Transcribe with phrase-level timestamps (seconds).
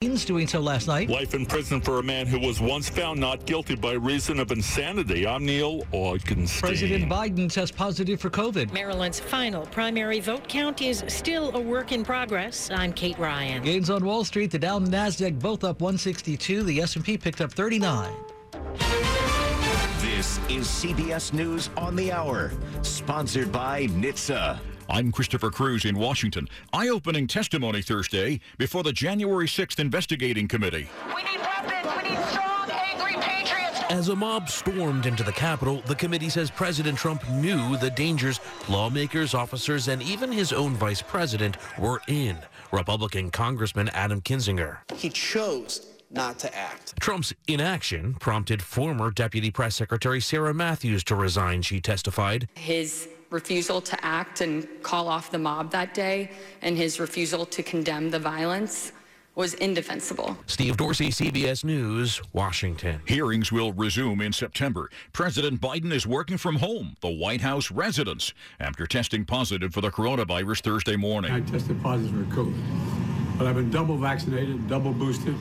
[0.00, 1.10] doing so last night.
[1.10, 4.50] Life in prison for a man who was once found not guilty by reason of
[4.50, 5.26] insanity.
[5.26, 6.58] I'm Neil Augenstein.
[6.58, 8.72] President Biden tests positive for COVID.
[8.72, 12.70] Maryland's final primary vote count is still a work in progress.
[12.70, 13.62] I'm Kate Ryan.
[13.62, 16.62] Gains on Wall Street, the Dow and Nasdaq both up 162.
[16.62, 18.10] The S&P picked up 39.
[20.00, 24.60] This is CBS News on the Hour, sponsored by NHTSA.
[24.90, 26.48] I'm Christopher Cruz in Washington.
[26.72, 30.88] Eye opening testimony Thursday before the January 6th investigating committee.
[31.14, 32.02] We need weapons.
[32.02, 33.80] We need strong, angry patriots.
[33.88, 38.40] As a mob stormed into the Capitol, the committee says President Trump knew the dangers
[38.68, 42.36] lawmakers, officers, and even his own vice president were in.
[42.72, 44.78] Republican Congressman Adam Kinzinger.
[44.96, 46.98] He chose not to act.
[46.98, 52.48] Trump's inaction prompted former Deputy Press Secretary Sarah Matthews to resign, she testified.
[52.56, 56.30] His refusal to act and call off the mob that day
[56.62, 58.92] and his refusal to condemn the violence
[59.36, 60.36] was indefensible.
[60.46, 63.00] Steve Dorsey, CBS News, Washington.
[63.06, 64.90] Hearings will resume in September.
[65.12, 69.90] President Biden is working from home, the White House residence, after testing positive for the
[69.90, 71.30] coronavirus Thursday morning.
[71.30, 75.36] I tested positive for COVID, but I've been double vaccinated, double boosted.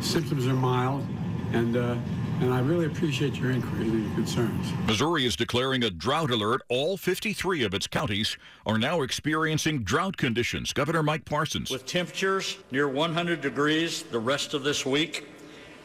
[0.00, 1.04] Symptoms are mild,
[1.52, 1.96] and uh,
[2.42, 4.66] and I really appreciate your inquiries and your concerns.
[4.86, 6.62] Missouri is declaring a drought alert.
[6.68, 10.72] All 53 of its counties are now experiencing drought conditions.
[10.72, 11.70] Governor Mike Parsons.
[11.70, 15.28] With temperatures near 100 degrees the rest of this week,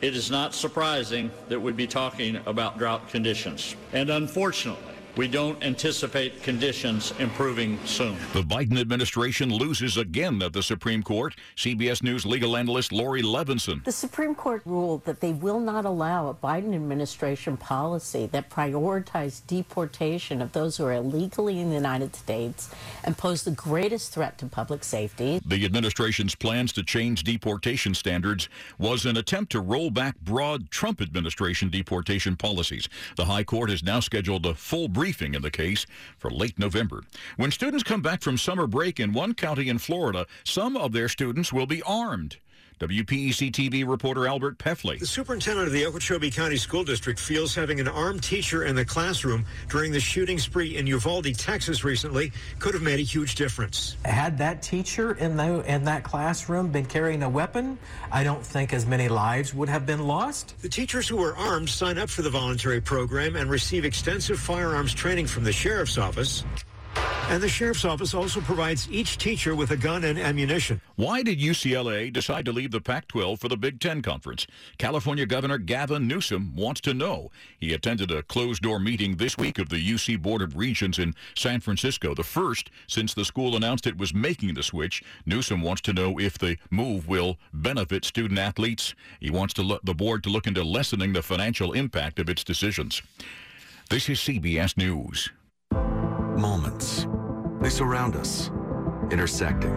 [0.00, 3.76] it is not surprising that we'd be talking about drought conditions.
[3.92, 8.16] And unfortunately, we don't anticipate conditions improving soon.
[8.34, 11.34] The Biden administration loses again at the Supreme Court.
[11.56, 13.82] CBS News legal analyst Laurie Levenson.
[13.84, 19.46] The Supreme Court ruled that they will not allow a Biden administration policy that prioritizes
[19.46, 22.70] deportation of those who are illegally in the United States
[23.04, 25.40] and pose the greatest threat to public safety.
[25.46, 31.00] The administration's plans to change deportation standards was an attempt to roll back broad Trump
[31.00, 32.88] administration deportation policies.
[33.16, 35.86] The High Court has now scheduled a full briefing briefing in the case
[36.18, 37.00] for late November.
[37.36, 41.08] When students come back from summer break in one county in Florida, some of their
[41.08, 42.38] students will be armed.
[42.78, 44.98] WPEC TV reporter Albert Peffley.
[44.98, 48.84] The superintendent of the Okeechobee County School District feels having an armed teacher in the
[48.84, 53.96] classroom during the shooting spree in Uvalde, Texas recently could have made a huge difference.
[54.04, 57.78] Had that teacher in, the, in that classroom been carrying a weapon,
[58.12, 60.54] I don't think as many lives would have been lost.
[60.60, 64.92] The teachers who are armed sign up for the voluntary program and receive extensive firearms
[64.92, 66.44] training from the sheriff's office.
[67.28, 70.80] And the sheriff's office also provides each teacher with a gun and ammunition.
[70.94, 74.46] Why did UCLA decide to leave the Pac 12 for the Big Ten Conference?
[74.78, 77.32] California Governor Gavin Newsom wants to know.
[77.58, 81.16] He attended a closed door meeting this week of the UC Board of Regents in
[81.36, 85.02] San Francisco, the first since the school announced it was making the switch.
[85.26, 88.94] Newsom wants to know if the move will benefit student athletes.
[89.18, 92.44] He wants to look, the board to look into lessening the financial impact of its
[92.44, 93.02] decisions.
[93.90, 95.28] This is CBS News.
[95.72, 97.06] Moments.
[97.60, 98.50] They surround us,
[99.10, 99.74] intersecting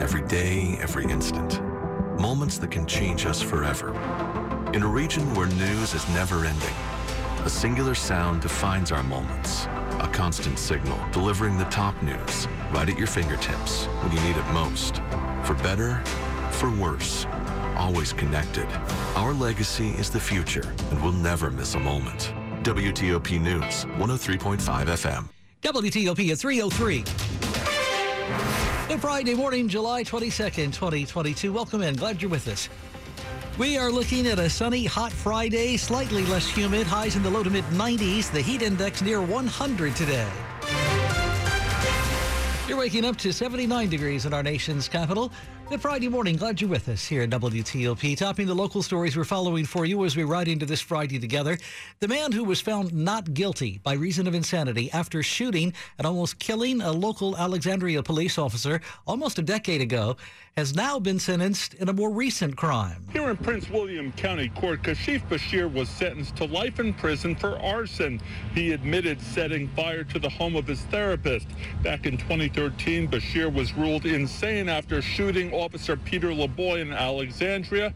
[0.00, 1.62] every day, every instant.
[2.20, 3.90] Moments that can change us forever.
[4.74, 6.74] In a region where news is never ending,
[7.44, 9.66] a singular sound defines our moments.
[10.00, 14.52] A constant signal delivering the top news right at your fingertips when you need it
[14.52, 14.96] most.
[15.44, 16.02] For better,
[16.50, 17.26] for worse,
[17.76, 18.66] always connected.
[19.14, 22.32] Our legacy is the future, and we'll never miss a moment.
[22.62, 25.41] WTOP News, 103.5 FM.
[25.62, 27.04] WTOP at 303.
[28.88, 31.52] Good Friday morning, July 22nd, 2022.
[31.52, 31.94] Welcome in.
[31.94, 32.68] Glad you're with us.
[33.58, 37.44] We are looking at a sunny, hot Friday, slightly less humid, highs in the low
[37.44, 40.28] to mid 90s, the heat index near 100 today.
[42.72, 45.30] You're waking up to 79 degrees in our nation's capital.
[45.68, 46.36] Good Friday morning.
[46.36, 48.16] Glad you're with us here at WTOP.
[48.16, 51.58] Topping the local stories we're following for you as we ride into this Friday together.
[52.00, 56.38] The man who was found not guilty by reason of insanity after shooting and almost
[56.38, 60.16] killing a local Alexandria police officer almost a decade ago
[60.56, 63.06] has now been sentenced in a more recent crime.
[63.10, 67.58] Here in Prince William County Court, Kashif Bashir was sentenced to life in prison for
[67.58, 68.20] arson.
[68.54, 71.46] He admitted setting fire to the home of his therapist.
[71.82, 77.94] Back in 2013, Bashir was ruled insane after shooting Officer Peter LaBoy in Alexandria.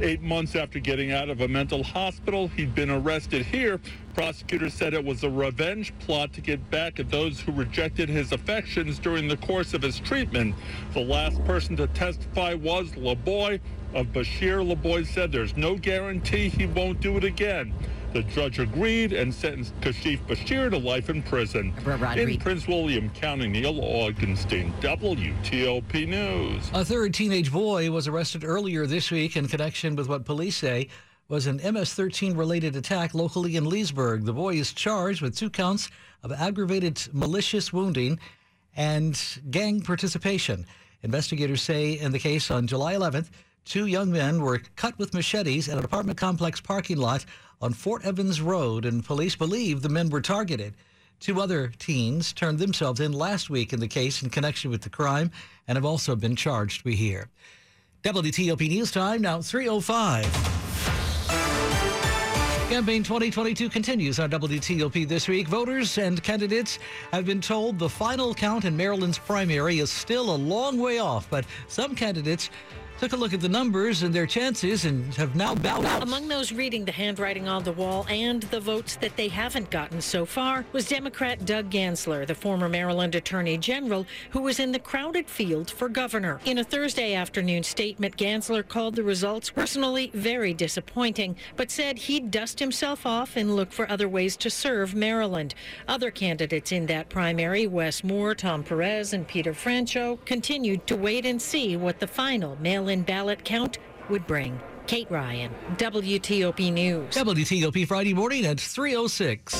[0.00, 3.80] Eight months after getting out of a mental hospital, he'd been arrested here.
[4.14, 8.32] Prosecutors said it was a revenge plot to get back at those who rejected his
[8.32, 10.56] affections during the course of his treatment.
[10.94, 13.60] The last person to testify was LaBoy.
[13.94, 17.72] Of Bashir, LaBoy said there's no guarantee he won't do it again.
[18.14, 21.74] The judge agreed and sentenced Kashif Bashir to life in prison.
[22.16, 26.70] In Prince William County, Neil Augenstein, WTOP News.
[26.72, 30.90] A third teenage boy was arrested earlier this week in connection with what police say
[31.26, 34.24] was an MS-13 related attack locally in Leesburg.
[34.26, 35.90] The boy is charged with two counts
[36.22, 38.20] of aggravated malicious wounding
[38.76, 39.20] and
[39.50, 40.66] gang participation.
[41.02, 43.30] Investigators say in the case on July 11th,
[43.64, 47.24] two young men were cut with machetes at an apartment complex parking lot
[47.60, 50.74] on Fort Evans Road, and police believe the men were targeted.
[51.20, 54.90] Two other teens turned themselves in last week in the case in connection with the
[54.90, 55.30] crime
[55.66, 57.28] and have also been charged, we hear.
[58.02, 60.24] WTOP News Time now 305.
[62.68, 65.48] Campaign 2022 continues on WTOP this week.
[65.48, 66.78] Voters and candidates
[67.12, 71.28] have been told the final count in Maryland's primary is still a long way off,
[71.30, 72.50] but some candidates
[73.04, 76.02] took a look at the numbers and their chances and have now bowed out.
[76.02, 80.00] Among those reading the handwriting on the wall and the votes that they haven't gotten
[80.00, 84.78] so far was Democrat Doug Gansler, the former Maryland Attorney General, who was in the
[84.78, 86.40] crowded field for governor.
[86.46, 92.30] In a Thursday afternoon statement, Gansler called the results personally very disappointing, but said he'd
[92.30, 95.54] dust himself off and look for other ways to serve Maryland.
[95.86, 101.26] Other candidates in that primary, Wes Moore, Tom Perez, and Peter Franchot, continued to wait
[101.26, 104.60] and see what the final mail mail-in ballot count would bring.
[104.86, 107.14] Kate Ryan, WTOP News.
[107.14, 109.54] WTOP Friday morning at 306.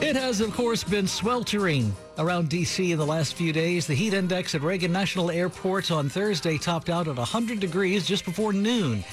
[0.00, 2.92] It has, of course, been sweltering around D.C.
[2.92, 3.86] in the last few days.
[3.86, 8.24] The heat index at Reagan National Airport on Thursday topped out at 100 degrees just
[8.24, 9.04] before noon.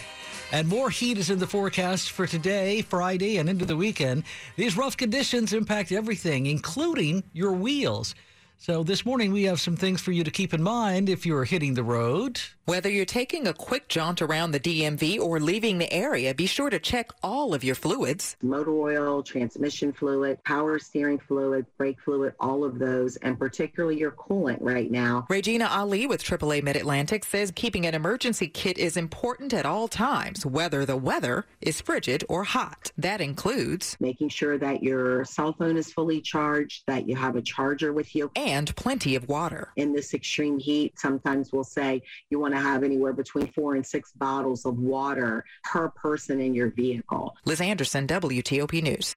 [0.53, 4.23] And more heat is in the forecast for today, Friday, and into the weekend.
[4.55, 8.15] These rough conditions impact everything, including your wheels.
[8.57, 11.43] So this morning we have some things for you to keep in mind if you're
[11.43, 12.41] hitting the road.
[12.65, 16.71] Whether you're taking a quick jaunt around the DMV or leaving the area, be sure
[16.71, 18.35] to check all of your fluids.
[18.41, 24.09] Motor oil, transmission fluid, power steering fluid, brake fluid, all of those, and particularly your
[24.09, 25.27] coolant right now.
[25.29, 30.43] Regina Ali with AAA Mid-Atlantic says keeping an emergency kit is important at all times,
[30.43, 32.91] whether the weather is frigid or hot.
[32.97, 37.43] That includes making sure that your cell phone is fully charged, that you have a
[37.43, 39.71] charger with you, and plenty of water.
[39.75, 43.85] In this extreme heat, sometimes we'll say you want to have anywhere between four and
[43.85, 47.35] six bottles of water per person in your vehicle.
[47.45, 49.15] Liz Anderson, WTOP News.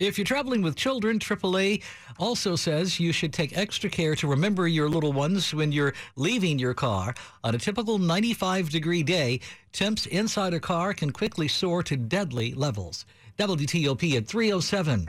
[0.00, 1.82] If you're traveling with children, AAA
[2.18, 6.58] also says you should take extra care to remember your little ones when you're leaving
[6.58, 7.14] your car.
[7.44, 9.38] On a typical 95 degree day,
[9.72, 13.06] temps inside a car can quickly soar to deadly levels.
[13.38, 15.06] WTOP at 307.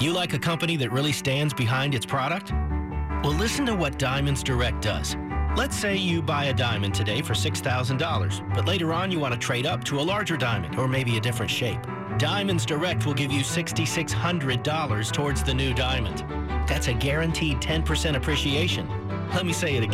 [0.00, 2.52] You like a company that really stands behind its product?
[3.24, 5.16] Well, listen to what Diamonds Direct does.
[5.56, 9.40] Let's say you buy a diamond today for $6,000, but later on you want to
[9.40, 11.80] trade up to a larger diamond or maybe a different shape.
[12.16, 16.24] Diamonds Direct will give you $6,600 towards the new diamond.
[16.68, 18.88] That's a guaranteed 10% appreciation.
[19.34, 19.86] Let me say it again.